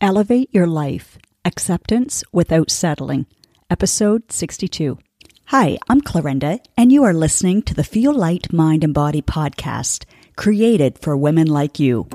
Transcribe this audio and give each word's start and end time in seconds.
Elevate 0.00 0.48
Your 0.54 0.68
Life 0.68 1.18
Acceptance 1.44 2.22
Without 2.30 2.70
Settling, 2.70 3.26
Episode 3.68 4.30
62. 4.30 4.96
Hi, 5.46 5.76
I'm 5.88 6.02
Clarinda, 6.02 6.60
and 6.76 6.92
you 6.92 7.02
are 7.02 7.12
listening 7.12 7.62
to 7.62 7.74
the 7.74 7.82
Feel 7.82 8.14
Light 8.14 8.52
Mind 8.52 8.84
and 8.84 8.94
Body 8.94 9.20
podcast, 9.20 10.04
created 10.36 11.00
for 11.00 11.16
women 11.16 11.48
like 11.48 11.80
you. 11.80 12.06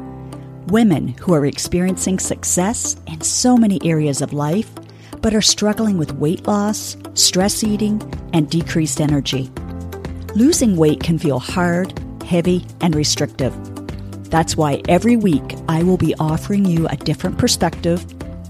Women 0.68 1.10
who 1.10 1.34
are 1.34 1.46
experiencing 1.46 2.20
success 2.20 2.96
in 3.06 3.20
so 3.20 3.58
many 3.58 3.82
areas 3.84 4.22
of 4.22 4.32
life, 4.32 4.72
but 5.22 5.36
are 5.36 5.42
struggling 5.42 5.98
with 5.98 6.14
weight 6.14 6.48
loss, 6.48 6.96
stress 7.16 7.66
eating, 7.66 8.02
and 8.32 8.50
decreased 8.50 9.02
energy. 9.02 9.52
Losing 10.36 10.78
weight 10.78 11.04
can 11.04 11.20
feel 11.20 11.40
hard, 11.40 12.00
heavy, 12.24 12.66
and 12.80 12.96
restrictive. 12.96 13.54
That's 14.34 14.58
why 14.58 14.82
every 14.90 15.16
week 15.16 15.54
I 15.68 15.84
will 15.84 15.96
be 15.96 16.16
offering 16.16 16.66
you 16.66 16.88
a 16.88 16.96
different 16.96 17.38
perspective, 17.38 18.04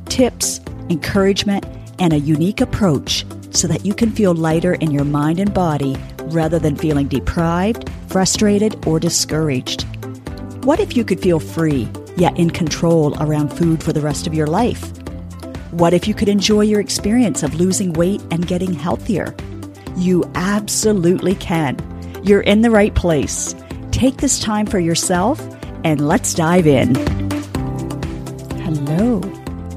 tips, 0.06 0.62
encouragement, 0.90 1.66
and 2.00 2.14
a 2.14 2.20
unique 2.20 2.62
approach 2.62 3.26
so 3.50 3.68
that 3.68 3.86
you 3.86 3.94
can 3.94 4.10
feel 4.10 4.34
lighter 4.34 4.76
in 4.76 4.92
your 4.92 5.04
mind 5.04 5.42
and 5.42 5.54
body 5.54 5.98
rather 6.28 6.58
than 6.58 6.78
feeling 6.78 7.10
deprived, 7.10 7.90
frustrated, 8.08 8.88
or 8.88 8.98
discouraged. 8.98 9.82
What 10.64 10.80
if 10.80 10.96
you 10.96 11.04
could 11.04 11.20
feel 11.20 11.42
free, 11.42 11.90
yet 12.16 12.40
in 12.40 12.50
control 12.50 13.22
around 13.22 13.50
food 13.50 13.84
for 13.84 13.92
the 13.92 14.00
rest 14.00 14.26
of 14.26 14.34
your 14.34 14.48
life? 14.48 14.90
What 15.72 15.94
if 15.94 16.08
you 16.08 16.14
could 16.14 16.30
enjoy 16.30 16.62
your 16.62 16.80
experience 16.80 17.44
of 17.44 17.56
losing 17.56 17.92
weight 17.92 18.22
and 18.32 18.48
getting 18.48 18.72
healthier? 18.72 19.36
You 19.98 20.32
absolutely 20.36 21.36
can. 21.36 21.78
You're 22.24 22.40
in 22.40 22.62
the 22.62 22.72
right 22.72 22.96
place. 22.96 23.54
Take 23.92 24.16
this 24.16 24.40
time 24.40 24.66
for 24.66 24.80
yourself 24.80 25.46
and 25.84 26.08
let's 26.08 26.34
dive 26.34 26.68
in. 26.68 26.96
Hello. 28.62 29.22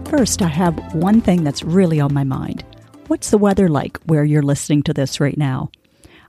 First, 0.09 0.41
I 0.41 0.49
have 0.49 0.95
one 0.95 1.21
thing 1.21 1.43
that's 1.43 1.63
really 1.63 2.01
on 2.01 2.15
my 2.15 2.25
mind. 2.25 2.65
What's 3.09 3.31
the 3.31 3.39
weather 3.39 3.69
like 3.69 3.99
where 4.05 4.25
you're 4.25 4.43
listening 4.43 4.83
to 4.85 4.95
this 4.95 5.21
right 5.21 5.37
now? 5.37 5.71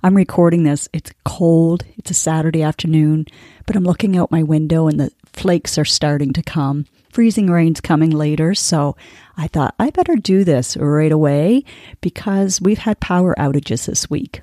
I'm 0.03 0.15
recording 0.15 0.63
this. 0.63 0.87
It's 0.93 1.11
cold. 1.25 1.83
It's 1.97 2.11
a 2.11 2.15
Saturday 2.15 2.63
afternoon, 2.63 3.25
but 3.65 3.75
I'm 3.75 3.83
looking 3.83 4.17
out 4.17 4.31
my 4.31 4.43
window 4.43 4.87
and 4.87 4.99
the 4.99 5.11
flakes 5.25 5.77
are 5.77 5.85
starting 5.85 6.33
to 6.33 6.43
come. 6.43 6.85
Freezing 7.11 7.47
rain's 7.47 7.81
coming 7.81 8.11
later, 8.11 8.53
so 8.53 8.95
I 9.37 9.47
thought 9.47 9.75
I 9.79 9.89
better 9.89 10.15
do 10.15 10.43
this 10.43 10.77
right 10.77 11.11
away 11.11 11.63
because 11.99 12.61
we've 12.61 12.77
had 12.79 12.99
power 12.99 13.33
outages 13.39 13.85
this 13.85 14.09
week. 14.09 14.41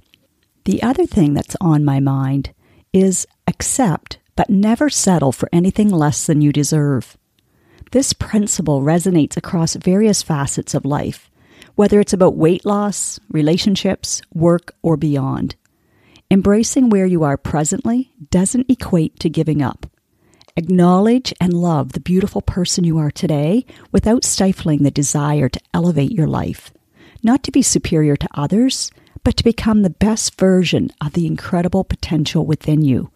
The 0.64 0.82
other 0.82 1.06
thing 1.06 1.34
that's 1.34 1.56
on 1.60 1.84
my 1.84 2.00
mind 2.00 2.52
is 2.92 3.26
accept 3.46 4.18
but 4.36 4.50
never 4.50 4.90
settle 4.90 5.32
for 5.32 5.48
anything 5.52 5.88
less 5.88 6.26
than 6.26 6.40
you 6.40 6.52
deserve. 6.52 7.16
This 7.92 8.12
principle 8.12 8.82
resonates 8.82 9.36
across 9.36 9.74
various 9.74 10.22
facets 10.22 10.74
of 10.74 10.84
life, 10.84 11.30
whether 11.74 12.00
it's 12.00 12.12
about 12.12 12.36
weight 12.36 12.64
loss, 12.64 13.20
relationships, 13.30 14.20
work, 14.32 14.74
or 14.82 14.96
beyond. 14.96 15.56
Embracing 16.30 16.88
where 16.88 17.06
you 17.06 17.22
are 17.22 17.36
presently 17.36 18.12
doesn't 18.30 18.68
equate 18.68 19.20
to 19.20 19.28
giving 19.28 19.62
up. 19.62 19.86
Acknowledge 20.56 21.34
and 21.40 21.52
love 21.52 21.92
the 21.92 22.00
beautiful 22.00 22.40
person 22.40 22.84
you 22.84 22.98
are 22.98 23.10
today 23.10 23.66
without 23.92 24.24
stifling 24.24 24.82
the 24.82 24.90
desire 24.90 25.48
to 25.48 25.60
elevate 25.72 26.12
your 26.12 26.28
life, 26.28 26.72
not 27.22 27.42
to 27.42 27.50
be 27.52 27.62
superior 27.62 28.16
to 28.16 28.28
others, 28.34 28.90
but 29.24 29.36
to 29.36 29.44
become 29.44 29.82
the 29.82 29.90
best 29.90 30.38
version 30.38 30.90
of 31.00 31.12
the 31.12 31.26
incredible 31.26 31.82
potential 31.82 32.46
within 32.46 32.82
you. 32.82 33.10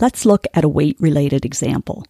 Let's 0.00 0.24
look 0.24 0.46
at 0.54 0.64
a 0.64 0.68
weight 0.68 0.96
related 0.98 1.44
example. 1.44 2.06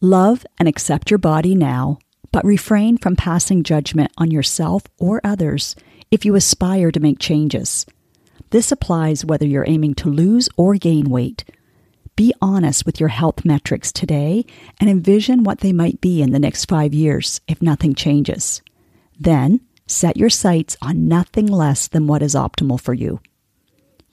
Love 0.00 0.46
and 0.58 0.66
accept 0.66 1.10
your 1.10 1.18
body 1.18 1.54
now, 1.54 1.98
but 2.32 2.42
refrain 2.42 2.96
from 2.96 3.16
passing 3.16 3.62
judgment 3.62 4.10
on 4.16 4.30
yourself 4.30 4.84
or 4.98 5.20
others 5.22 5.76
if 6.10 6.24
you 6.24 6.34
aspire 6.36 6.90
to 6.90 7.00
make 7.00 7.18
changes. 7.18 7.84
This 8.48 8.72
applies 8.72 9.26
whether 9.26 9.44
you're 9.46 9.68
aiming 9.68 9.94
to 9.96 10.08
lose 10.08 10.48
or 10.56 10.76
gain 10.76 11.10
weight. 11.10 11.44
Be 12.16 12.32
honest 12.40 12.86
with 12.86 12.98
your 12.98 13.10
health 13.10 13.44
metrics 13.44 13.92
today 13.92 14.46
and 14.80 14.88
envision 14.88 15.44
what 15.44 15.60
they 15.60 15.74
might 15.74 16.00
be 16.00 16.22
in 16.22 16.32
the 16.32 16.38
next 16.38 16.64
five 16.64 16.94
years 16.94 17.42
if 17.46 17.60
nothing 17.60 17.94
changes. 17.94 18.62
Then 19.20 19.60
set 19.86 20.16
your 20.16 20.30
sights 20.30 20.78
on 20.80 21.08
nothing 21.08 21.46
less 21.46 21.88
than 21.88 22.06
what 22.06 22.22
is 22.22 22.34
optimal 22.34 22.80
for 22.80 22.94
you. 22.94 23.20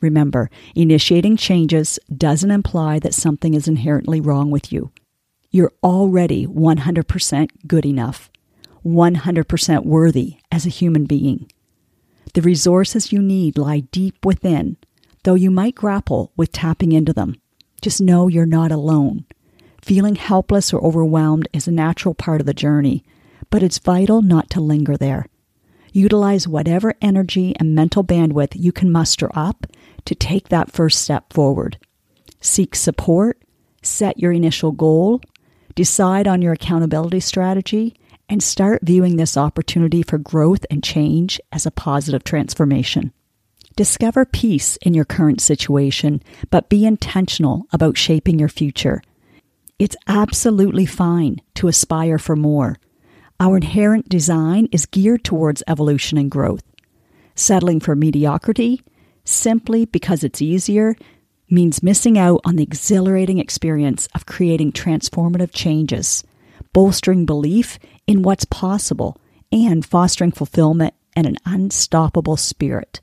Remember, 0.01 0.49
initiating 0.75 1.37
changes 1.37 1.99
doesn't 2.15 2.51
imply 2.51 2.99
that 2.99 3.13
something 3.13 3.53
is 3.53 3.67
inherently 3.67 4.19
wrong 4.19 4.51
with 4.51 4.71
you. 4.71 4.91
You're 5.51 5.73
already 5.83 6.45
100% 6.45 7.49
good 7.65 7.85
enough, 7.85 8.29
100% 8.85 9.85
worthy 9.85 10.37
as 10.51 10.65
a 10.65 10.69
human 10.69 11.05
being. 11.05 11.49
The 12.33 12.41
resources 12.41 13.13
you 13.13 13.21
need 13.21 13.57
lie 13.57 13.79
deep 13.79 14.25
within, 14.25 14.77
though 15.23 15.35
you 15.35 15.49
might 15.49 15.75
grapple 15.75 16.33
with 16.35 16.51
tapping 16.51 16.91
into 16.91 17.13
them. 17.13 17.35
Just 17.81 18.01
know 18.01 18.27
you're 18.27 18.45
not 18.45 18.71
alone. 18.71 19.25
Feeling 19.81 20.15
helpless 20.15 20.73
or 20.73 20.83
overwhelmed 20.83 21.47
is 21.53 21.67
a 21.67 21.71
natural 21.71 22.13
part 22.13 22.41
of 22.41 22.47
the 22.47 22.53
journey, 22.53 23.05
but 23.49 23.63
it's 23.63 23.79
vital 23.79 24.21
not 24.21 24.49
to 24.49 24.59
linger 24.59 24.97
there. 24.97 25.27
Utilize 25.95 26.45
whatever 26.45 26.93
energy 27.01 27.55
and 27.57 27.73
mental 27.73 28.03
bandwidth 28.03 28.51
you 28.53 28.73
can 28.73 28.91
muster 28.91 29.29
up 29.33 29.65
to 30.03 30.13
take 30.13 30.49
that 30.49 30.69
first 30.69 31.01
step 31.01 31.31
forward. 31.31 31.77
Seek 32.41 32.75
support, 32.75 33.41
set 33.81 34.19
your 34.19 34.33
initial 34.33 34.73
goal, 34.73 35.21
decide 35.73 36.27
on 36.27 36.41
your 36.41 36.51
accountability 36.51 37.21
strategy, 37.21 37.95
and 38.27 38.43
start 38.43 38.81
viewing 38.83 39.15
this 39.15 39.37
opportunity 39.37 40.03
for 40.03 40.17
growth 40.17 40.65
and 40.69 40.83
change 40.83 41.39
as 41.53 41.65
a 41.65 41.71
positive 41.71 42.25
transformation. 42.25 43.13
Discover 43.77 44.25
peace 44.25 44.75
in 44.81 44.93
your 44.93 45.05
current 45.05 45.39
situation, 45.39 46.21
but 46.49 46.67
be 46.67 46.85
intentional 46.85 47.67
about 47.71 47.97
shaping 47.97 48.37
your 48.37 48.49
future. 48.49 49.01
It's 49.79 49.95
absolutely 50.07 50.85
fine 50.85 51.39
to 51.53 51.69
aspire 51.69 52.17
for 52.17 52.35
more. 52.35 52.75
Our 53.39 53.57
inherent 53.57 54.07
design 54.07 54.69
is 54.71 54.85
geared 54.85 55.25
towards 55.25 55.63
evolution 55.67 56.17
and 56.17 56.31
growth. 56.31 56.63
Settling 57.35 57.81
for 57.81 57.93
mediocrity, 57.93 58.81
simply 59.25 59.85
because 59.85 60.23
it's 60.23 60.41
easier, 60.41 60.95
means 61.49 61.83
missing 61.83 62.17
out 62.17 62.39
on 62.45 62.55
the 62.55 62.63
exhilarating 62.63 63.39
experience 63.39 64.07
of 64.15 64.25
creating 64.25 64.71
transformative 64.71 65.51
changes, 65.51 66.23
bolstering 66.71 67.25
belief 67.25 67.77
in 68.07 68.21
what's 68.21 68.45
possible, 68.45 69.17
and 69.51 69.85
fostering 69.85 70.31
fulfillment 70.31 70.93
and 71.15 71.27
an 71.27 71.37
unstoppable 71.45 72.37
spirit. 72.37 73.01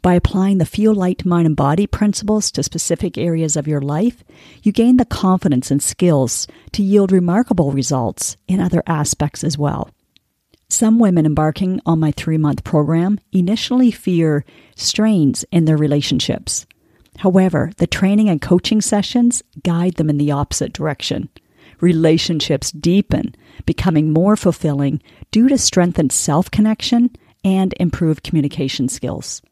By 0.00 0.14
applying 0.14 0.58
the 0.58 0.66
feel 0.66 0.94
light 0.94 1.24
mind 1.24 1.46
and 1.46 1.56
body 1.56 1.86
principles 1.86 2.50
to 2.52 2.62
specific 2.62 3.18
areas 3.18 3.56
of 3.56 3.66
your 3.66 3.80
life, 3.80 4.22
you 4.62 4.70
gain 4.70 4.96
the 4.96 5.04
confidence 5.04 5.70
and 5.70 5.82
skills 5.82 6.46
to 6.72 6.82
yield 6.82 7.10
remarkable 7.10 7.72
results 7.72 8.36
in 8.46 8.60
other 8.60 8.82
aspects 8.86 9.42
as 9.42 9.58
well. 9.58 9.90
Some 10.68 10.98
women 10.98 11.26
embarking 11.26 11.80
on 11.86 11.98
my 11.98 12.12
three 12.12 12.38
month 12.38 12.62
program 12.62 13.18
initially 13.32 13.90
fear 13.90 14.44
strains 14.76 15.44
in 15.50 15.64
their 15.64 15.78
relationships. 15.78 16.66
However, 17.18 17.72
the 17.78 17.86
training 17.86 18.28
and 18.28 18.40
coaching 18.40 18.80
sessions 18.80 19.42
guide 19.64 19.94
them 19.94 20.10
in 20.10 20.18
the 20.18 20.30
opposite 20.30 20.72
direction. 20.72 21.30
Relationships 21.80 22.70
deepen, 22.70 23.34
becoming 23.64 24.12
more 24.12 24.36
fulfilling 24.36 25.02
due 25.30 25.48
to 25.48 25.58
strengthened 25.58 26.12
self 26.12 26.50
connection 26.50 27.10
and 27.42 27.74
improved 27.80 28.22
communication 28.22 28.88
skills. 28.88 29.42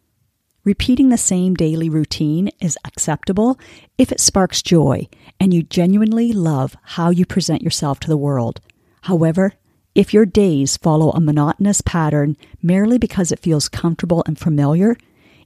Repeating 0.67 1.11
the 1.11 1.17
same 1.17 1.55
daily 1.55 1.89
routine 1.89 2.51
is 2.61 2.77
acceptable 2.85 3.57
if 3.99 4.11
it 4.11 4.19
sparks 4.19 4.63
joy 4.63 5.07
and 5.39 5.55
you 5.55 5.63
genuinely 5.63 6.33
love 6.33 6.77
how 6.83 7.11
you 7.11 7.25
present 7.25 7.63
yourself 7.63 8.01
to 8.01 8.09
the 8.09 8.17
world. 8.17 8.61
However, 9.03 9.53
if 9.95 10.13
your 10.13 10.27
days 10.27 10.77
follow 10.77 11.13
a 11.13 11.21
monotonous 11.21 11.83
pattern 11.83 12.37
merely 12.61 12.99
because 12.99 13.31
it 13.31 13.39
feels 13.39 13.69
comfortable 13.69 14.25
and 14.27 14.37
familiar, 14.37 14.97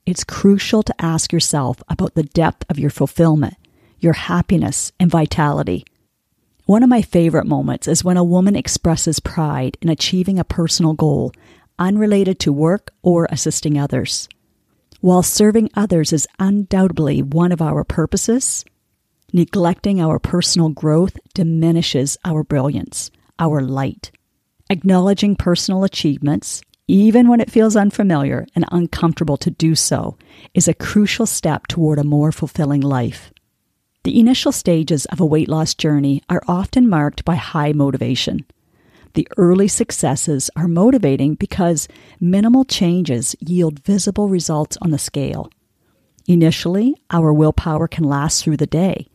it's 0.06 0.24
crucial 0.24 0.82
to 0.84 0.94
ask 0.98 1.34
yourself 1.34 1.82
about 1.90 2.14
the 2.14 2.22
depth 2.22 2.64
of 2.70 2.78
your 2.78 2.88
fulfillment, 2.88 3.56
your 3.98 4.14
happiness, 4.14 4.90
and 4.98 5.10
vitality. 5.10 5.84
One 6.64 6.82
of 6.82 6.88
my 6.88 7.02
favorite 7.02 7.46
moments 7.46 7.86
is 7.86 8.02
when 8.02 8.16
a 8.16 8.24
woman 8.24 8.56
expresses 8.56 9.20
pride 9.20 9.76
in 9.82 9.90
achieving 9.90 10.38
a 10.38 10.44
personal 10.44 10.94
goal 10.94 11.30
unrelated 11.78 12.38
to 12.40 12.54
work 12.54 12.94
or 13.02 13.28
assisting 13.30 13.78
others. 13.78 14.26
While 15.00 15.22
serving 15.22 15.70
others 15.74 16.12
is 16.12 16.28
undoubtedly 16.38 17.22
one 17.22 17.52
of 17.52 17.62
our 17.62 17.84
purposes, 17.84 18.66
neglecting 19.32 19.98
our 19.98 20.18
personal 20.18 20.68
growth 20.68 21.16
diminishes 21.32 22.18
our 22.22 22.44
brilliance, 22.44 23.10
our 23.38 23.62
light. 23.62 24.10
Acknowledging 24.68 25.36
personal 25.36 25.84
achievements, 25.84 26.60
even 26.86 27.28
when 27.28 27.40
it 27.40 27.50
feels 27.50 27.76
unfamiliar 27.76 28.46
and 28.54 28.66
uncomfortable 28.70 29.38
to 29.38 29.50
do 29.50 29.74
so, 29.74 30.18
is 30.52 30.68
a 30.68 30.74
crucial 30.74 31.24
step 31.24 31.66
toward 31.66 31.98
a 31.98 32.04
more 32.04 32.30
fulfilling 32.30 32.82
life. 32.82 33.32
The 34.04 34.20
initial 34.20 34.52
stages 34.52 35.06
of 35.06 35.18
a 35.18 35.26
weight 35.26 35.48
loss 35.48 35.74
journey 35.74 36.22
are 36.28 36.42
often 36.46 36.90
marked 36.90 37.24
by 37.24 37.36
high 37.36 37.72
motivation. 37.72 38.44
The 39.14 39.28
early 39.36 39.68
successes 39.68 40.50
are 40.56 40.68
motivating 40.68 41.34
because 41.34 41.88
minimal 42.20 42.64
changes 42.64 43.34
yield 43.40 43.80
visible 43.80 44.28
results 44.28 44.78
on 44.80 44.90
the 44.90 44.98
scale. 44.98 45.50
Initially, 46.26 46.94
our 47.10 47.32
willpower 47.32 47.88
can 47.88 48.04
last 48.04 48.44
through 48.44 48.58
the 48.58 48.66
day. 48.66 49.08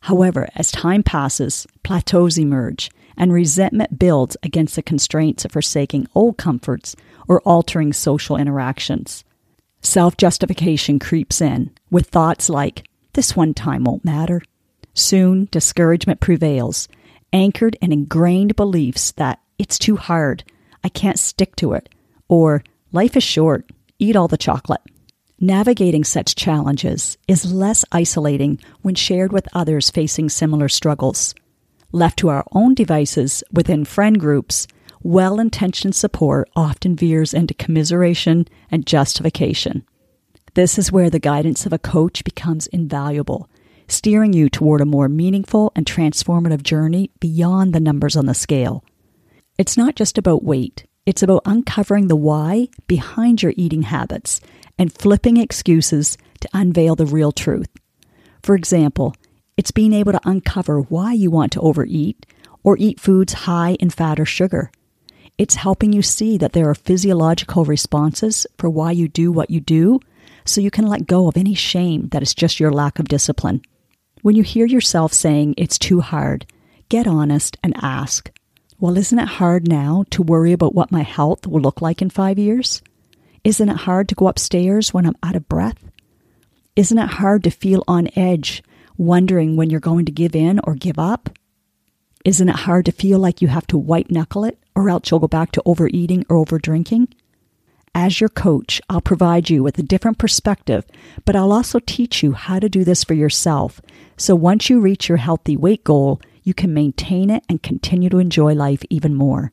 However, 0.00 0.48
as 0.54 0.72
time 0.72 1.02
passes, 1.02 1.66
plateaus 1.82 2.38
emerge, 2.38 2.90
and 3.16 3.32
resentment 3.32 3.98
builds 3.98 4.36
against 4.42 4.76
the 4.76 4.82
constraints 4.82 5.44
of 5.44 5.52
forsaking 5.52 6.06
old 6.14 6.36
comforts 6.36 6.96
or 7.28 7.40
altering 7.42 7.92
social 7.92 8.36
interactions. 8.36 9.24
Self 9.80 10.16
justification 10.16 10.98
creeps 10.98 11.40
in 11.40 11.70
with 11.90 12.08
thoughts 12.08 12.48
like, 12.50 12.88
this 13.12 13.36
one 13.36 13.54
time 13.54 13.84
won't 13.84 14.04
matter. 14.04 14.42
Soon, 14.92 15.48
discouragement 15.50 16.20
prevails, 16.20 16.88
anchored 17.32 17.76
and 17.82 17.92
ingrained 17.92 18.56
beliefs 18.56 19.12
that 19.12 19.40
it's 19.58 19.78
too 19.78 19.96
hard, 19.96 20.44
I 20.84 20.88
can't 20.88 21.18
stick 21.18 21.56
to 21.56 21.72
it, 21.72 21.88
or 22.28 22.62
life 22.92 23.16
is 23.16 23.22
short, 23.22 23.70
eat 23.98 24.16
all 24.16 24.28
the 24.28 24.36
chocolate. 24.36 24.82
Navigating 25.38 26.04
such 26.04 26.34
challenges 26.34 27.18
is 27.28 27.52
less 27.52 27.84
isolating 27.92 28.58
when 28.82 28.94
shared 28.94 29.32
with 29.32 29.48
others 29.52 29.90
facing 29.90 30.30
similar 30.30 30.68
struggles. 30.68 31.34
Left 31.92 32.18
to 32.18 32.28
our 32.28 32.44
own 32.52 32.74
devices 32.74 33.44
within 33.52 33.84
friend 33.84 34.18
groups, 34.18 34.66
well 35.02 35.38
intentioned 35.38 35.94
support 35.94 36.48
often 36.56 36.96
veers 36.96 37.34
into 37.34 37.54
commiseration 37.54 38.48
and 38.70 38.86
justification. 38.86 39.84
This 40.54 40.78
is 40.78 40.90
where 40.90 41.10
the 41.10 41.18
guidance 41.18 41.66
of 41.66 41.72
a 41.72 41.78
coach 41.78 42.24
becomes 42.24 42.66
invaluable, 42.68 43.50
steering 43.88 44.32
you 44.32 44.48
toward 44.48 44.80
a 44.80 44.86
more 44.86 45.08
meaningful 45.08 45.72
and 45.74 45.86
transformative 45.86 46.62
journey 46.62 47.10
beyond 47.20 47.72
the 47.72 47.80
numbers 47.80 48.16
on 48.16 48.26
the 48.26 48.34
scale. 48.34 48.84
It's 49.58 49.76
not 49.76 49.96
just 49.96 50.18
about 50.18 50.44
weight, 50.44 50.86
it's 51.06 51.22
about 51.22 51.42
uncovering 51.46 52.08
the 52.08 52.16
why 52.16 52.68
behind 52.86 53.42
your 53.42 53.54
eating 53.56 53.82
habits 53.82 54.40
and 54.78 54.92
flipping 54.92 55.36
excuses 55.36 56.18
to 56.40 56.48
unveil 56.52 56.96
the 56.96 57.06
real 57.06 57.32
truth. 57.32 57.68
For 58.42 58.54
example, 58.54 59.14
it's 59.56 59.70
being 59.70 59.92
able 59.92 60.12
to 60.12 60.28
uncover 60.28 60.80
why 60.80 61.12
you 61.12 61.30
want 61.30 61.52
to 61.52 61.60
overeat 61.60 62.26
or 62.62 62.76
eat 62.78 63.00
foods 63.00 63.32
high 63.32 63.76
in 63.80 63.90
fat 63.90 64.20
or 64.20 64.26
sugar. 64.26 64.70
It's 65.38 65.54
helping 65.54 65.92
you 65.92 66.02
see 66.02 66.36
that 66.38 66.52
there 66.52 66.68
are 66.68 66.74
physiological 66.74 67.64
responses 67.64 68.46
for 68.58 68.68
why 68.68 68.90
you 68.90 69.08
do 69.08 69.30
what 69.30 69.50
you 69.50 69.60
do 69.60 70.00
so 70.44 70.60
you 70.60 70.70
can 70.70 70.86
let 70.86 71.06
go 71.06 71.28
of 71.28 71.36
any 71.36 71.54
shame 71.54 72.08
that 72.08 72.22
is 72.22 72.34
just 72.34 72.60
your 72.60 72.72
lack 72.72 72.98
of 72.98 73.08
discipline. 73.08 73.62
When 74.26 74.34
you 74.34 74.42
hear 74.42 74.66
yourself 74.66 75.12
saying 75.12 75.54
it's 75.56 75.78
too 75.78 76.00
hard, 76.00 76.46
get 76.88 77.06
honest 77.06 77.56
and 77.62 77.72
ask, 77.76 78.28
Well, 78.76 78.98
isn't 78.98 79.20
it 79.20 79.28
hard 79.28 79.68
now 79.68 80.04
to 80.10 80.20
worry 80.20 80.50
about 80.50 80.74
what 80.74 80.90
my 80.90 81.02
health 81.02 81.46
will 81.46 81.60
look 81.60 81.80
like 81.80 82.02
in 82.02 82.10
five 82.10 82.36
years? 82.36 82.82
Isn't 83.44 83.68
it 83.68 83.76
hard 83.76 84.08
to 84.08 84.16
go 84.16 84.26
upstairs 84.26 84.92
when 84.92 85.06
I'm 85.06 85.14
out 85.22 85.36
of 85.36 85.48
breath? 85.48 85.78
Isn't 86.74 86.98
it 86.98 87.08
hard 87.08 87.44
to 87.44 87.52
feel 87.52 87.84
on 87.86 88.08
edge, 88.16 88.64
wondering 88.96 89.54
when 89.54 89.70
you're 89.70 89.78
going 89.78 90.06
to 90.06 90.10
give 90.10 90.34
in 90.34 90.58
or 90.64 90.74
give 90.74 90.98
up? 90.98 91.30
Isn't 92.24 92.48
it 92.48 92.56
hard 92.56 92.86
to 92.86 92.90
feel 92.90 93.20
like 93.20 93.40
you 93.40 93.46
have 93.46 93.68
to 93.68 93.78
white 93.78 94.10
knuckle 94.10 94.42
it 94.42 94.58
or 94.74 94.90
else 94.90 95.08
you'll 95.08 95.20
go 95.20 95.28
back 95.28 95.52
to 95.52 95.62
overeating 95.64 96.26
or 96.28 96.44
overdrinking? 96.44 97.12
As 97.98 98.20
your 98.20 98.28
coach, 98.28 98.78
I'll 98.90 99.00
provide 99.00 99.48
you 99.48 99.62
with 99.62 99.78
a 99.78 99.82
different 99.82 100.18
perspective, 100.18 100.84
but 101.24 101.34
I'll 101.34 101.50
also 101.50 101.78
teach 101.78 102.22
you 102.22 102.32
how 102.32 102.58
to 102.58 102.68
do 102.68 102.84
this 102.84 103.02
for 103.02 103.14
yourself. 103.14 103.80
So 104.18 104.34
once 104.34 104.68
you 104.68 104.80
reach 104.80 105.08
your 105.08 105.16
healthy 105.16 105.56
weight 105.56 105.82
goal, 105.82 106.20
you 106.42 106.52
can 106.52 106.74
maintain 106.74 107.30
it 107.30 107.42
and 107.48 107.62
continue 107.62 108.10
to 108.10 108.18
enjoy 108.18 108.52
life 108.52 108.82
even 108.90 109.14
more. 109.14 109.50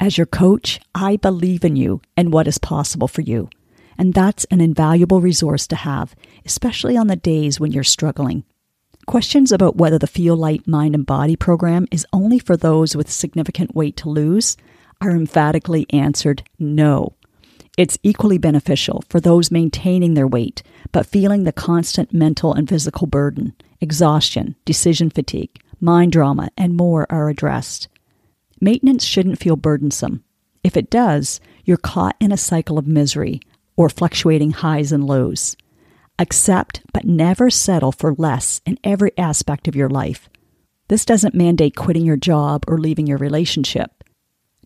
As 0.00 0.18
your 0.18 0.26
coach, 0.26 0.80
I 0.96 1.14
believe 1.14 1.64
in 1.64 1.76
you 1.76 2.02
and 2.16 2.32
what 2.32 2.48
is 2.48 2.58
possible 2.58 3.06
for 3.06 3.20
you. 3.20 3.48
And 3.96 4.12
that's 4.12 4.42
an 4.46 4.60
invaluable 4.60 5.20
resource 5.20 5.68
to 5.68 5.76
have, 5.76 6.16
especially 6.44 6.96
on 6.96 7.06
the 7.06 7.14
days 7.14 7.60
when 7.60 7.70
you're 7.70 7.84
struggling. 7.84 8.42
Questions 9.06 9.52
about 9.52 9.76
whether 9.76 10.00
the 10.00 10.08
Feel 10.08 10.34
Light 10.34 10.66
Mind 10.66 10.96
and 10.96 11.06
Body 11.06 11.36
program 11.36 11.86
is 11.92 12.04
only 12.12 12.40
for 12.40 12.56
those 12.56 12.96
with 12.96 13.08
significant 13.08 13.76
weight 13.76 13.96
to 13.98 14.08
lose 14.08 14.56
are 15.00 15.12
emphatically 15.12 15.86
answered 15.90 16.42
no. 16.58 17.14
It's 17.76 17.98
equally 18.02 18.38
beneficial 18.38 19.02
for 19.08 19.20
those 19.20 19.50
maintaining 19.50 20.14
their 20.14 20.28
weight 20.28 20.62
but 20.92 21.06
feeling 21.06 21.42
the 21.42 21.52
constant 21.52 22.14
mental 22.14 22.54
and 22.54 22.68
physical 22.68 23.08
burden, 23.08 23.52
exhaustion, 23.80 24.54
decision 24.64 25.10
fatigue, 25.10 25.60
mind 25.80 26.12
drama, 26.12 26.50
and 26.56 26.76
more 26.76 27.04
are 27.10 27.28
addressed. 27.28 27.88
Maintenance 28.60 29.02
shouldn't 29.02 29.40
feel 29.40 29.56
burdensome. 29.56 30.22
If 30.62 30.76
it 30.76 30.88
does, 30.88 31.40
you're 31.64 31.76
caught 31.76 32.14
in 32.20 32.30
a 32.30 32.36
cycle 32.36 32.78
of 32.78 32.86
misery 32.86 33.40
or 33.76 33.90
fluctuating 33.90 34.52
highs 34.52 34.92
and 34.92 35.04
lows. 35.04 35.56
Accept, 36.16 36.82
but 36.92 37.04
never 37.04 37.50
settle 37.50 37.90
for 37.90 38.14
less 38.14 38.60
in 38.64 38.78
every 38.84 39.10
aspect 39.18 39.66
of 39.66 39.74
your 39.74 39.90
life. 39.90 40.28
This 40.86 41.04
doesn't 41.04 41.34
mandate 41.34 41.74
quitting 41.74 42.04
your 42.04 42.16
job 42.16 42.64
or 42.68 42.78
leaving 42.78 43.08
your 43.08 43.18
relationship. 43.18 43.90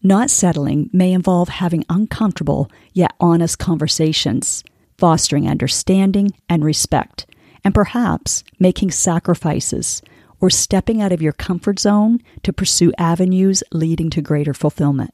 Not 0.03 0.31
settling 0.31 0.91
may 0.93 1.13
involve 1.13 1.49
having 1.49 1.85
uncomfortable 1.89 2.71
yet 2.93 3.15
honest 3.19 3.59
conversations, 3.59 4.63
fostering 4.97 5.49
understanding 5.49 6.31
and 6.49 6.65
respect, 6.65 7.27
and 7.65 7.75
perhaps 7.75 8.45
making 8.61 8.93
sacrifices 8.93 10.03
or 10.41 10.51
stepping 10.51 11.03
out 11.03 11.11
of 11.11 11.21
your 11.21 11.33
comfort 11.33 11.81
zone 11.81 12.21
to 12.45 12.53
pursue 12.53 12.93
avenues 12.97 13.65
leading 13.73 14.09
to 14.11 14.23
greater 14.23 14.55
fulfillment. 14.55 15.13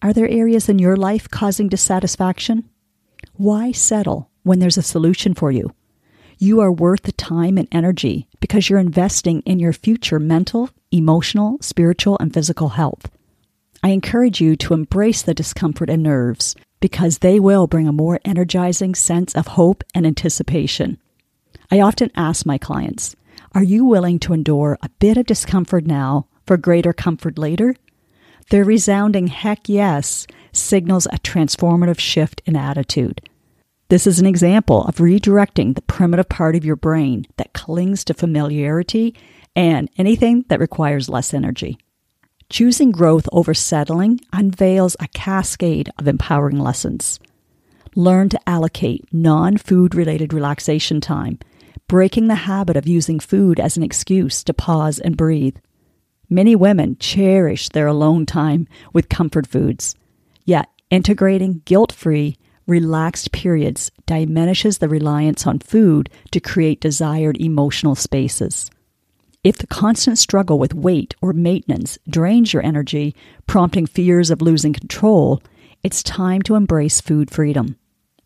Are 0.00 0.12
there 0.12 0.28
areas 0.28 0.68
in 0.68 0.78
your 0.78 0.96
life 0.96 1.28
causing 1.28 1.68
dissatisfaction? 1.68 2.68
Why 3.34 3.72
settle 3.72 4.30
when 4.44 4.60
there's 4.60 4.78
a 4.78 4.82
solution 4.82 5.34
for 5.34 5.50
you? 5.50 5.72
You 6.38 6.60
are 6.60 6.72
worth 6.72 7.02
the 7.02 7.12
time 7.12 7.58
and 7.58 7.68
energy 7.72 8.28
because 8.40 8.68
you're 8.68 8.78
investing 8.78 9.40
in 9.40 9.58
your 9.58 9.72
future 9.72 10.18
mental, 10.18 10.70
emotional, 10.90 11.58
spiritual, 11.60 12.16
and 12.20 12.32
physical 12.32 12.70
health. 12.70 13.10
I 13.82 13.88
encourage 13.88 14.40
you 14.40 14.54
to 14.56 14.74
embrace 14.74 15.22
the 15.22 15.34
discomfort 15.34 15.90
and 15.90 16.02
nerves 16.02 16.54
because 16.80 17.18
they 17.18 17.40
will 17.40 17.66
bring 17.66 17.88
a 17.88 17.92
more 17.92 18.20
energizing 18.24 18.94
sense 18.94 19.34
of 19.34 19.48
hope 19.48 19.82
and 19.94 20.06
anticipation. 20.06 20.98
I 21.70 21.80
often 21.80 22.10
ask 22.14 22.46
my 22.46 22.58
clients, 22.58 23.16
are 23.54 23.62
you 23.62 23.84
willing 23.84 24.18
to 24.20 24.34
endure 24.34 24.78
a 24.82 24.88
bit 24.98 25.16
of 25.16 25.26
discomfort 25.26 25.84
now 25.84 26.26
for 26.46 26.56
greater 26.56 26.92
comfort 26.92 27.38
later? 27.38 27.74
Their 28.50 28.64
resounding 28.64 29.26
heck 29.26 29.68
yes 29.68 30.26
signals 30.52 31.06
a 31.06 31.18
transformative 31.18 31.98
shift 31.98 32.40
in 32.46 32.56
attitude. 32.56 33.20
This 33.88 34.06
is 34.06 34.20
an 34.20 34.26
example 34.26 34.84
of 34.84 34.96
redirecting 34.96 35.74
the 35.74 35.82
primitive 35.82 36.28
part 36.28 36.56
of 36.56 36.64
your 36.64 36.76
brain 36.76 37.26
that 37.36 37.52
clings 37.52 38.04
to 38.04 38.14
familiarity 38.14 39.14
and 39.54 39.90
anything 39.98 40.44
that 40.48 40.60
requires 40.60 41.08
less 41.08 41.34
energy. 41.34 41.78
Choosing 42.52 42.90
growth 42.90 43.26
over 43.32 43.54
settling 43.54 44.20
unveils 44.30 44.94
a 45.00 45.08
cascade 45.08 45.90
of 45.98 46.06
empowering 46.06 46.58
lessons. 46.58 47.18
Learn 47.94 48.28
to 48.28 48.40
allocate 48.46 49.10
non 49.10 49.56
food 49.56 49.94
related 49.94 50.34
relaxation 50.34 51.00
time 51.00 51.38
breaking 51.88 52.26
the 52.26 52.34
habit 52.34 52.76
of 52.76 52.86
using 52.86 53.18
food 53.20 53.58
as 53.58 53.78
an 53.78 53.82
excuse 53.82 54.44
to 54.44 54.52
pause 54.52 54.98
and 54.98 55.16
breathe. 55.16 55.56
Many 56.28 56.54
women 56.54 56.98
cherish 56.98 57.70
their 57.70 57.86
alone 57.86 58.26
time 58.26 58.68
with 58.92 59.08
comfort 59.08 59.46
foods, 59.46 59.94
yet 60.44 60.68
integrating 60.90 61.62
guilt 61.64 61.90
free, 61.90 62.36
relaxed 62.66 63.32
periods 63.32 63.90
diminishes 64.04 64.76
the 64.76 64.90
reliance 64.90 65.46
on 65.46 65.58
food 65.58 66.10
to 66.32 66.38
create 66.38 66.82
desired 66.82 67.40
emotional 67.40 67.94
spaces. 67.94 68.70
If 69.44 69.58
the 69.58 69.66
constant 69.66 70.18
struggle 70.18 70.56
with 70.56 70.72
weight 70.72 71.16
or 71.20 71.32
maintenance 71.32 71.98
drains 72.08 72.52
your 72.52 72.64
energy, 72.64 73.16
prompting 73.48 73.86
fears 73.86 74.30
of 74.30 74.40
losing 74.40 74.72
control, 74.72 75.42
it's 75.82 76.00
time 76.04 76.42
to 76.42 76.54
embrace 76.54 77.00
food 77.00 77.28
freedom. 77.28 77.76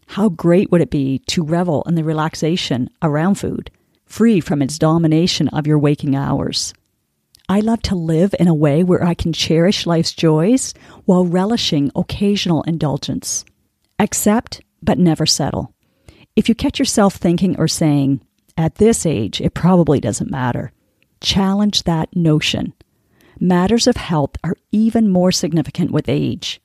How 0.09 0.29
great 0.29 0.71
would 0.71 0.83
it 0.83 0.91
be 0.91 1.21
to 1.29 1.43
revel 1.43 1.83
in 1.85 1.95
the 1.95 2.05
relaxation 2.05 2.91
around 3.01 3.37
food, 3.37 3.71
free 4.05 4.41
from 4.41 4.61
its 4.61 4.79
domination 4.79 5.49
of 5.49 5.67
your 5.67 5.79
waking 5.79 6.15
hours? 6.15 6.75
I 7.49 7.61
love 7.61 7.81
to 7.83 7.95
live 7.95 8.35
in 8.39 8.47
a 8.47 8.55
way 8.55 8.85
where 8.85 9.03
I 9.03 9.15
can 9.15 9.33
cherish 9.33 9.87
life's 9.87 10.13
joys 10.13 10.75
while 11.07 11.25
relishing 11.25 11.91
occasional 11.97 12.63
indulgence. 12.65 13.47
Accept, 13.99 14.61
but 14.83 14.99
never 14.99 15.25
settle. 15.25 15.73
If 16.37 16.51
you 16.51 16.55
catch 16.55 16.79
yourself 16.79 17.15
thinking 17.15 17.59
or 17.59 17.69
saying, 17.69 18.21
at 18.59 18.75
this 18.75 19.07
age, 19.07 19.41
it 19.41 19.55
probably 19.55 19.99
doesn't 19.99 20.31
matter, 20.31 20.73
challenge 21.27 21.83
that 21.83 22.15
notion. 22.15 22.73
Matters 23.41 23.89
of 23.89 23.97
health 23.97 24.37
are 24.45 24.57
even 24.71 25.11
more 25.11 25.33
significant 25.33 25.91
with 25.91 26.09
age. 26.09 26.61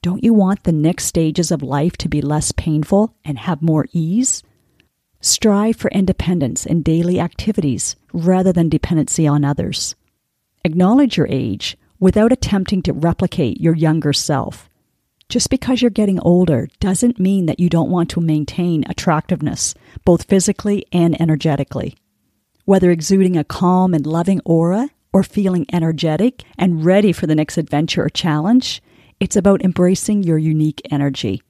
Don't 0.00 0.24
you 0.24 0.32
want 0.32 0.62
the 0.62 0.72
next 0.72 1.04
stages 1.04 1.50
of 1.50 1.62
life 1.62 1.98
to 1.98 2.08
be 2.08 2.22
less 2.22 2.50
painful 2.50 3.14
and 3.26 3.38
have 3.38 3.60
more 3.60 3.86
ease? 3.92 4.42
Strive 5.20 5.76
for 5.76 5.90
independence 5.90 6.64
in 6.64 6.82
daily 6.82 7.20
activities 7.20 7.94
rather 8.14 8.54
than 8.54 8.70
dependency 8.70 9.26
on 9.26 9.44
others. 9.44 9.94
Acknowledge 10.64 11.18
your 11.18 11.28
age 11.28 11.76
without 11.98 12.32
attempting 12.32 12.80
to 12.84 12.94
replicate 12.94 13.60
your 13.60 13.74
younger 13.74 14.14
self. 14.14 14.70
Just 15.28 15.50
because 15.50 15.82
you're 15.82 15.90
getting 15.90 16.20
older 16.20 16.70
doesn't 16.80 17.20
mean 17.20 17.44
that 17.44 17.60
you 17.60 17.68
don't 17.68 17.90
want 17.90 18.08
to 18.10 18.22
maintain 18.22 18.82
attractiveness, 18.88 19.74
both 20.06 20.24
physically 20.24 20.86
and 20.90 21.20
energetically. 21.20 21.96
Whether 22.70 22.92
exuding 22.92 23.36
a 23.36 23.42
calm 23.42 23.94
and 23.94 24.06
loving 24.06 24.40
aura 24.44 24.90
or 25.12 25.24
feeling 25.24 25.66
energetic 25.72 26.44
and 26.56 26.84
ready 26.84 27.10
for 27.10 27.26
the 27.26 27.34
next 27.34 27.58
adventure 27.58 28.04
or 28.04 28.08
challenge, 28.08 28.80
it's 29.18 29.34
about 29.34 29.62
embracing 29.62 30.22
your 30.22 30.38
unique 30.38 30.80
energy. 30.88 31.42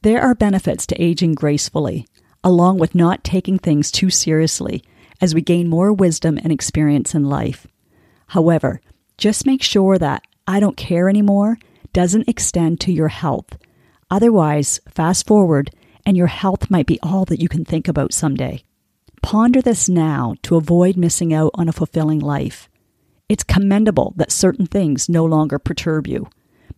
There 0.00 0.22
are 0.22 0.34
benefits 0.34 0.86
to 0.86 1.02
aging 1.02 1.34
gracefully, 1.34 2.06
along 2.42 2.78
with 2.78 2.94
not 2.94 3.24
taking 3.24 3.58
things 3.58 3.92
too 3.92 4.08
seriously 4.08 4.82
as 5.20 5.34
we 5.34 5.42
gain 5.42 5.68
more 5.68 5.92
wisdom 5.92 6.38
and 6.38 6.50
experience 6.50 7.14
in 7.14 7.24
life. 7.24 7.66
However, 8.28 8.80
just 9.18 9.44
make 9.44 9.62
sure 9.62 9.98
that 9.98 10.24
I 10.46 10.60
don't 10.60 10.78
care 10.78 11.10
anymore 11.10 11.58
doesn't 11.92 12.26
extend 12.26 12.80
to 12.80 12.90
your 12.90 13.08
health. 13.08 13.58
Otherwise, 14.10 14.80
fast 14.88 15.26
forward 15.26 15.72
and 16.06 16.16
your 16.16 16.28
health 16.28 16.70
might 16.70 16.86
be 16.86 16.98
all 17.02 17.26
that 17.26 17.42
you 17.42 17.50
can 17.50 17.66
think 17.66 17.86
about 17.86 18.14
someday. 18.14 18.64
Ponder 19.22 19.60
this 19.60 19.88
now 19.88 20.34
to 20.42 20.56
avoid 20.56 20.96
missing 20.96 21.34
out 21.34 21.50
on 21.54 21.68
a 21.68 21.72
fulfilling 21.72 22.20
life. 22.20 22.68
It's 23.28 23.44
commendable 23.44 24.14
that 24.16 24.32
certain 24.32 24.66
things 24.66 25.08
no 25.08 25.24
longer 25.24 25.58
perturb 25.58 26.06
you, 26.06 26.28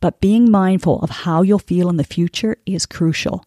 but 0.01 0.21
being 0.21 0.51
mindful 0.51 1.01
of 1.01 1.11
how 1.11 1.43
you'll 1.43 1.59
feel 1.59 1.89
in 1.89 1.97
the 1.97 2.05
future 2.05 2.57
is 2.67 2.87
crucial. 2.87 3.45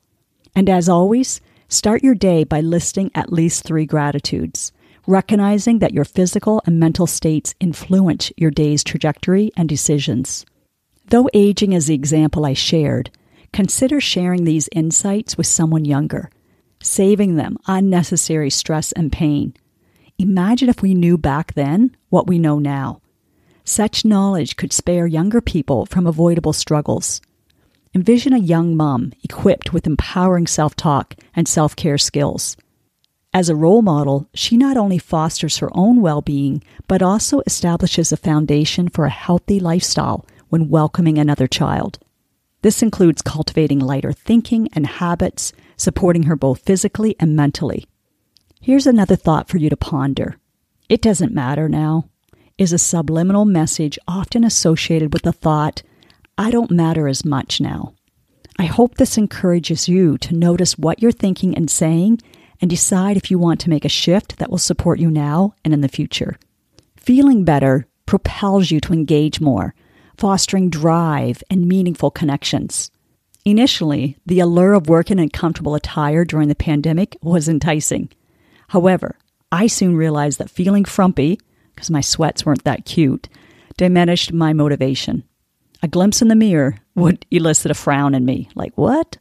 And 0.55 0.69
as 0.69 0.88
always, 0.88 1.41
start 1.67 2.03
your 2.03 2.15
day 2.15 2.43
by 2.43 2.62
listing 2.62 3.12
at 3.15 3.33
least 3.33 3.63
three 3.63 3.85
gratitudes, 3.85 4.71
recognizing 5.07 5.79
that 5.79 5.93
your 5.93 6.05
physical 6.05 6.62
and 6.65 6.79
mental 6.79 7.07
states 7.07 7.55
influence 7.59 8.31
your 8.38 8.51
day's 8.51 8.83
trajectory 8.83 9.51
and 9.57 9.67
decisions. 9.67 10.45
Though 11.09 11.29
aging 11.33 11.73
is 11.73 11.88
the 11.88 11.95
example 11.95 12.45
I 12.45 12.53
shared, 12.53 13.12
consider 13.51 14.00
sharing 14.00 14.45
these 14.45 14.69
insights 14.71 15.38
with 15.38 15.47
someone 15.47 15.83
younger, 15.83 16.29
saving 16.83 17.35
them 17.35 17.57
unnecessary 17.65 18.51
stress 18.51 18.91
and 18.91 19.11
pain. 19.11 19.55
Imagine 20.19 20.69
if 20.69 20.81
we 20.81 20.93
knew 20.93 21.17
back 21.17 21.53
then 21.53 21.95
what 22.09 22.27
we 22.27 22.37
know 22.37 22.59
now. 22.59 23.01
Such 23.63 24.05
knowledge 24.05 24.57
could 24.57 24.73
spare 24.73 25.07
younger 25.07 25.41
people 25.41 25.85
from 25.85 26.05
avoidable 26.05 26.53
struggles. 26.53 27.21
Envision 27.95 28.33
a 28.33 28.37
young 28.37 28.75
mom 28.75 29.13
equipped 29.23 29.71
with 29.71 29.87
empowering 29.87 30.47
self 30.47 30.75
talk 30.75 31.15
and 31.35 31.47
self 31.47 31.75
care 31.75 31.97
skills. 31.97 32.57
As 33.33 33.49
a 33.49 33.55
role 33.55 33.81
model, 33.81 34.27
she 34.35 34.57
not 34.57 34.77
only 34.77 34.99
fosters 34.99 35.57
her 35.57 35.69
own 35.73 36.01
well 36.01 36.21
being, 36.21 36.63
but 36.87 37.01
also 37.01 37.41
establishes 37.47 38.11
a 38.11 38.17
foundation 38.17 38.89
for 38.89 39.05
a 39.05 39.09
healthy 39.09 39.59
lifestyle 39.59 40.25
when 40.49 40.69
welcoming 40.69 41.17
another 41.17 41.47
child. 41.47 41.97
This 42.61 42.83
includes 42.83 43.21
cultivating 43.21 43.79
lighter 43.79 44.13
thinking 44.13 44.69
and 44.73 44.85
habits, 44.85 45.51
supporting 45.83 46.23
her 46.23 46.35
both 46.35 46.61
physically 46.61 47.15
and 47.19 47.35
mentally. 47.35 47.85
Here's 48.61 48.87
another 48.87 49.15
thought 49.15 49.49
for 49.49 49.57
you 49.57 49.69
to 49.69 49.77
ponder. 49.77 50.37
It 50.89 51.01
doesn't 51.01 51.33
matter 51.33 51.69
now 51.69 52.09
is 52.57 52.73
a 52.73 52.77
subliminal 52.77 53.45
message 53.45 53.97
often 54.07 54.43
associated 54.43 55.11
with 55.11 55.23
the 55.23 55.33
thought, 55.33 55.81
I 56.37 56.51
don't 56.51 56.71
matter 56.71 57.07
as 57.07 57.25
much 57.25 57.59
now. 57.59 57.93
I 58.57 58.65
hope 58.65 58.95
this 58.95 59.17
encourages 59.17 59.89
you 59.89 60.17
to 60.19 60.35
notice 60.35 60.77
what 60.77 61.01
you're 61.01 61.11
thinking 61.11 61.55
and 61.55 61.69
saying 61.69 62.19
and 62.61 62.69
decide 62.69 63.17
if 63.17 63.31
you 63.31 63.39
want 63.39 63.59
to 63.61 63.69
make 63.69 63.85
a 63.85 63.89
shift 63.89 64.37
that 64.37 64.49
will 64.49 64.59
support 64.59 64.99
you 64.99 65.09
now 65.09 65.55
and 65.65 65.73
in 65.73 65.81
the 65.81 65.87
future. 65.87 66.37
Feeling 66.95 67.43
better 67.43 67.87
propels 68.05 68.69
you 68.69 68.79
to 68.81 68.93
engage 68.93 69.41
more, 69.41 69.73
fostering 70.17 70.69
drive 70.69 71.43
and 71.49 71.67
meaningful 71.67 72.11
connections. 72.11 72.91
Initially, 73.45 74.17
the 74.25 74.39
allure 74.39 74.73
of 74.73 74.88
working 74.88 75.19
in 75.19 75.29
comfortable 75.29 75.75
attire 75.75 76.23
during 76.23 76.47
the 76.47 76.55
pandemic 76.55 77.17
was 77.21 77.50
enticing. 77.50 78.09
However, 78.69 79.17
I 79.51 79.67
soon 79.67 79.97
realized 79.97 80.39
that 80.39 80.50
feeling 80.50 80.85
frumpy, 80.85 81.39
because 81.75 81.89
my 81.89 82.01
sweats 82.01 82.45
weren't 82.45 82.63
that 82.63 82.85
cute, 82.85 83.27
diminished 83.75 84.31
my 84.31 84.53
motivation. 84.53 85.23
A 85.81 85.88
glimpse 85.88 86.21
in 86.21 86.29
the 86.29 86.35
mirror 86.35 86.77
would 86.95 87.25
elicit 87.31 87.69
a 87.69 87.73
frown 87.73 88.15
in 88.15 88.23
me, 88.23 88.50
like, 88.55 88.71
what? 88.77 89.17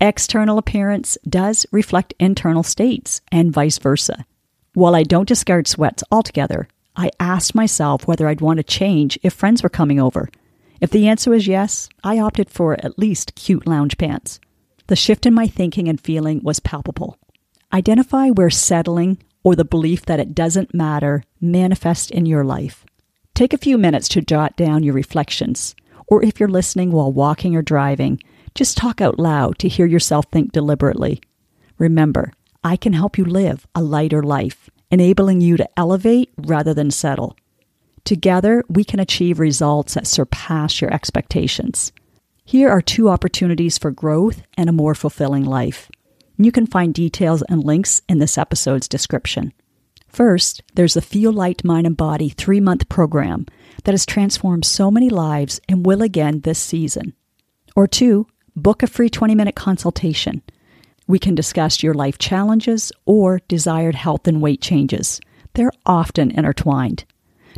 External 0.00 0.58
appearance 0.58 1.18
does 1.28 1.66
reflect 1.72 2.14
internal 2.20 2.62
states, 2.62 3.20
and 3.32 3.52
vice 3.52 3.78
versa. 3.78 4.24
While 4.74 4.94
I 4.94 5.02
don't 5.02 5.26
discard 5.26 5.66
sweats 5.66 6.04
altogether, 6.12 6.68
I 6.94 7.10
asked 7.18 7.54
myself 7.54 8.06
whether 8.06 8.28
I'd 8.28 8.40
want 8.40 8.58
to 8.58 8.62
change 8.62 9.18
if 9.22 9.32
friends 9.32 9.62
were 9.62 9.68
coming 9.68 9.98
over. 9.98 10.28
If 10.80 10.90
the 10.90 11.08
answer 11.08 11.32
is 11.32 11.46
yes, 11.46 11.88
I 12.04 12.18
opted 12.18 12.50
for 12.50 12.74
at 12.74 12.98
least 12.98 13.34
cute 13.34 13.66
lounge 13.66 13.96
pants. 13.98 14.40
The 14.88 14.96
shift 14.96 15.26
in 15.26 15.34
my 15.34 15.46
thinking 15.46 15.88
and 15.88 16.00
feeling 16.00 16.40
was 16.42 16.60
palpable. 16.60 17.18
Identify 17.72 18.30
where 18.30 18.50
settling 18.50 19.18
or 19.42 19.56
the 19.56 19.64
belief 19.64 20.04
that 20.06 20.20
it 20.20 20.34
doesn't 20.34 20.74
matter 20.74 21.22
manifest 21.40 22.10
in 22.10 22.26
your 22.26 22.44
life. 22.44 22.84
Take 23.34 23.52
a 23.52 23.58
few 23.58 23.78
minutes 23.78 24.08
to 24.08 24.20
jot 24.20 24.56
down 24.56 24.82
your 24.82 24.94
reflections, 24.94 25.74
or 26.06 26.22
if 26.24 26.38
you're 26.38 26.48
listening 26.48 26.90
while 26.90 27.12
walking 27.12 27.54
or 27.54 27.62
driving, 27.62 28.20
just 28.54 28.76
talk 28.76 29.00
out 29.00 29.18
loud 29.18 29.58
to 29.58 29.68
hear 29.68 29.86
yourself 29.86 30.26
think 30.32 30.52
deliberately. 30.52 31.20
Remember, 31.78 32.32
I 32.64 32.76
can 32.76 32.92
help 32.92 33.18
you 33.18 33.24
live 33.24 33.66
a 33.74 33.82
lighter 33.82 34.22
life, 34.22 34.70
enabling 34.90 35.40
you 35.40 35.56
to 35.56 35.68
elevate 35.78 36.32
rather 36.38 36.72
than 36.72 36.90
settle. 36.90 37.36
Together, 38.06 38.62
we 38.68 38.84
can 38.84 39.00
achieve 39.00 39.40
results 39.40 39.94
that 39.94 40.06
surpass 40.06 40.80
your 40.80 40.94
expectations. 40.94 41.90
Here 42.44 42.70
are 42.70 42.80
two 42.80 43.08
opportunities 43.08 43.78
for 43.78 43.90
growth 43.90 44.42
and 44.56 44.68
a 44.68 44.72
more 44.72 44.94
fulfilling 44.94 45.44
life. 45.44 45.90
You 46.36 46.52
can 46.52 46.68
find 46.68 46.94
details 46.94 47.42
and 47.48 47.64
links 47.64 48.02
in 48.08 48.20
this 48.20 48.38
episode's 48.38 48.86
description. 48.86 49.52
First, 50.06 50.62
there's 50.76 50.94
the 50.94 51.02
Feel 51.02 51.32
Light 51.32 51.64
Mind 51.64 51.84
and 51.84 51.96
Body 51.96 52.28
three 52.28 52.60
month 52.60 52.88
program 52.88 53.44
that 53.82 53.90
has 53.90 54.06
transformed 54.06 54.64
so 54.64 54.88
many 54.88 55.10
lives 55.10 55.60
and 55.68 55.84
will 55.84 56.00
again 56.00 56.42
this 56.42 56.60
season. 56.60 57.12
Or 57.74 57.88
two, 57.88 58.28
book 58.54 58.84
a 58.84 58.86
free 58.86 59.10
20 59.10 59.34
minute 59.34 59.56
consultation. 59.56 60.42
We 61.08 61.18
can 61.18 61.34
discuss 61.34 61.82
your 61.82 61.94
life 61.94 62.18
challenges 62.18 62.92
or 63.04 63.40
desired 63.48 63.96
health 63.96 64.28
and 64.28 64.40
weight 64.40 64.60
changes. 64.60 65.20
They're 65.54 65.72
often 65.84 66.30
intertwined. 66.30 67.04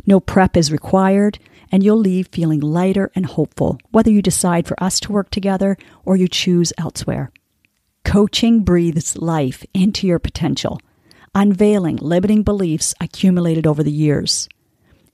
No 0.05 0.19
prep 0.19 0.57
is 0.57 0.71
required, 0.71 1.39
and 1.71 1.83
you'll 1.83 1.97
leave 1.97 2.27
feeling 2.27 2.59
lighter 2.59 3.11
and 3.15 3.25
hopeful, 3.25 3.79
whether 3.91 4.09
you 4.09 4.21
decide 4.21 4.67
for 4.67 4.81
us 4.81 4.99
to 5.01 5.11
work 5.11 5.29
together 5.29 5.77
or 6.05 6.15
you 6.15 6.27
choose 6.27 6.73
elsewhere. 6.77 7.31
Coaching 8.03 8.63
breathes 8.63 9.17
life 9.17 9.63
into 9.73 10.07
your 10.07 10.19
potential, 10.19 10.79
unveiling 11.35 11.97
limiting 11.97 12.43
beliefs 12.43 12.95
accumulated 12.99 13.67
over 13.67 13.83
the 13.83 13.91
years. 13.91 14.49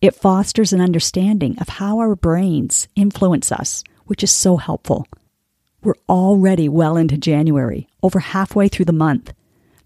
It 0.02 0.16
fosters 0.16 0.72
an 0.72 0.82
understanding 0.82 1.58
of 1.60 1.68
how 1.68 2.00
our 2.00 2.16
brains 2.16 2.88
influence 2.96 3.52
us, 3.52 3.84
which 4.06 4.24
is 4.24 4.32
so 4.32 4.58
helpful. 4.58 5.08
We're 5.84 5.96
already 6.08 6.70
well 6.70 6.96
into 6.96 7.18
January, 7.18 7.88
over 8.02 8.20
halfway 8.20 8.68
through 8.68 8.86
the 8.86 8.94
month. 8.94 9.34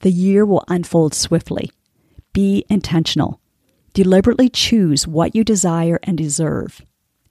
The 0.01 0.11
year 0.11 0.45
will 0.45 0.63
unfold 0.67 1.13
swiftly. 1.13 1.71
Be 2.31 2.65
intentional. 2.69 3.39
Deliberately 3.93 4.49
choose 4.49 5.07
what 5.07 5.35
you 5.35 5.43
desire 5.43 5.99
and 6.03 6.17
deserve. 6.17 6.81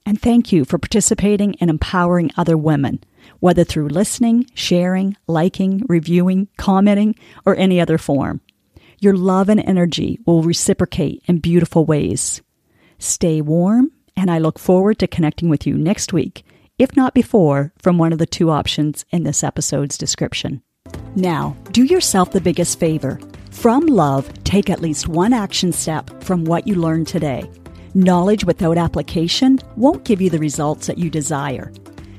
And 0.05 0.21
thank 0.21 0.53
you 0.53 0.65
for 0.65 0.79
participating 0.79 1.57
and 1.61 1.69
empowering 1.69 2.31
other 2.37 2.57
women 2.57 3.01
whether 3.41 3.65
through 3.65 3.89
listening, 3.89 4.47
sharing, 4.55 5.17
liking, 5.27 5.83
reviewing, 5.89 6.49
commenting, 6.57 7.15
or 7.45 7.57
any 7.57 7.81
other 7.81 7.99
form. 7.99 8.41
Your 9.01 9.17
love 9.17 9.49
and 9.49 9.61
energy 9.61 10.19
will 10.27 10.43
reciprocate 10.43 11.23
in 11.27 11.39
beautiful 11.39 11.85
ways. 11.85 12.43
Stay 12.99 13.41
warm, 13.41 13.93
and 14.17 14.31
I 14.31 14.39
look 14.39 14.59
forward 14.59 14.99
to 14.99 15.07
connecting 15.07 15.49
with 15.49 15.67
you 15.67 15.79
next 15.79 16.13
week, 16.13 16.45
if 16.79 16.97
not 16.97 17.15
before, 17.15 17.73
from 17.79 17.99
one 17.99 18.13
of 18.13 18.19
the 18.19 18.27
two 18.27 18.51
options 18.51 19.05
in 19.11 19.23
this 19.23 19.45
episode's 19.45 19.97
description. 19.97 20.63
Now, 21.15 21.57
do 21.71 21.85
yourself 21.85 22.33
the 22.33 22.41
biggest 22.41 22.81
favor. 22.81 23.21
From 23.59 23.87
love, 23.87 24.33
take 24.45 24.71
at 24.71 24.81
least 24.81 25.09
one 25.09 25.33
action 25.33 25.73
step 25.73 26.23
from 26.23 26.45
what 26.45 26.69
you 26.69 26.77
learned 26.77 27.09
today. 27.09 27.51
Knowledge 27.93 28.45
without 28.45 28.79
application 28.79 29.59
won't 29.75 30.05
give 30.05 30.21
you 30.21 30.31
the 30.31 30.39
results 30.39 30.87
that 30.87 30.99
you 30.99 31.11
desire. 31.11 31.73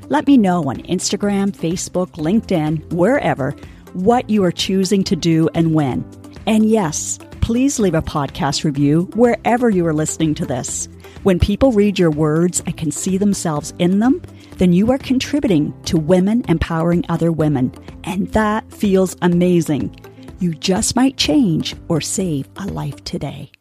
Let 0.10 0.28
me 0.28 0.38
know 0.38 0.68
on 0.68 0.84
Instagram, 0.84 1.52
Facebook, 1.52 2.12
LinkedIn, 2.18 2.92
wherever, 2.92 3.52
what 3.94 4.30
you 4.30 4.44
are 4.44 4.52
choosing 4.52 5.02
to 5.06 5.16
do 5.16 5.48
and 5.56 5.74
when. 5.74 6.04
And 6.46 6.66
yes, 6.70 7.20
please 7.40 7.80
leave 7.80 7.96
a 7.96 8.02
podcast 8.02 8.66
review 8.66 9.04
wherever 9.16 9.70
you 9.70 9.86
are 9.88 9.94
listening 9.94 10.36
to 10.36 10.46
this. 10.46 10.90
When 11.24 11.40
people 11.40 11.72
read 11.72 11.98
your 11.98 12.12
words 12.12 12.62
and 12.66 12.76
can 12.76 12.92
see 12.92 13.18
themselves 13.18 13.74
in 13.80 14.00
them, 14.00 14.22
then 14.58 14.74
you 14.74 14.92
are 14.92 14.98
contributing 14.98 15.74
to 15.84 15.98
women 15.98 16.44
empowering 16.50 17.06
other 17.08 17.32
women. 17.32 17.72
And 18.04 18.28
that 18.34 18.70
feels 18.74 19.16
amazing. 19.22 19.96
You 20.40 20.56
just 20.56 20.96
might 20.96 21.18
change 21.18 21.76
or 21.90 22.00
save 22.00 22.48
a 22.56 22.66
life 22.66 23.04
today. 23.04 23.52